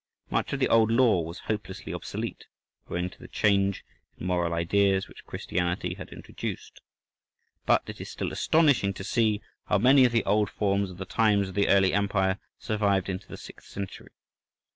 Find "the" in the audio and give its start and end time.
0.59-0.67, 3.19-3.27, 10.11-10.25, 10.97-11.05, 11.53-11.67, 13.27-13.37